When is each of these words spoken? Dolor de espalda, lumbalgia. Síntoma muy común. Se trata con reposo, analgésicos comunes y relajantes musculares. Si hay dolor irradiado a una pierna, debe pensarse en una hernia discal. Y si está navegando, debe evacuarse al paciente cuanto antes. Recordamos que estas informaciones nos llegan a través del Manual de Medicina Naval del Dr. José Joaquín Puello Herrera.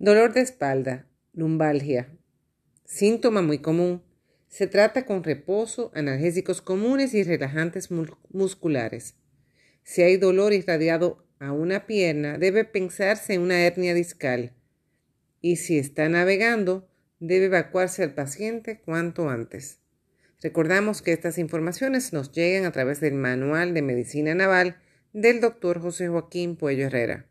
Dolor 0.00 0.32
de 0.32 0.40
espalda, 0.40 1.06
lumbalgia. 1.32 2.08
Síntoma 2.84 3.42
muy 3.42 3.58
común. 3.58 4.02
Se 4.48 4.66
trata 4.66 5.06
con 5.06 5.22
reposo, 5.22 5.92
analgésicos 5.94 6.60
comunes 6.60 7.14
y 7.14 7.22
relajantes 7.22 7.90
musculares. 8.30 9.14
Si 9.84 10.02
hay 10.02 10.16
dolor 10.16 10.52
irradiado 10.52 11.24
a 11.38 11.52
una 11.52 11.86
pierna, 11.86 12.38
debe 12.38 12.64
pensarse 12.64 13.34
en 13.34 13.42
una 13.42 13.64
hernia 13.64 13.94
discal. 13.94 14.52
Y 15.40 15.56
si 15.56 15.78
está 15.78 16.08
navegando, 16.08 16.88
debe 17.20 17.46
evacuarse 17.46 18.02
al 18.02 18.14
paciente 18.14 18.80
cuanto 18.80 19.28
antes. 19.28 19.78
Recordamos 20.42 21.02
que 21.02 21.12
estas 21.12 21.38
informaciones 21.38 22.12
nos 22.12 22.32
llegan 22.32 22.64
a 22.64 22.72
través 22.72 23.00
del 23.00 23.14
Manual 23.14 23.74
de 23.74 23.82
Medicina 23.82 24.34
Naval 24.34 24.76
del 25.12 25.40
Dr. 25.40 25.80
José 25.80 26.08
Joaquín 26.08 26.56
Puello 26.56 26.86
Herrera. 26.86 27.28